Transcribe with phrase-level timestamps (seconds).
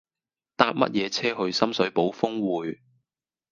[0.55, 2.79] 搭乜嘢車去深水埗丰滙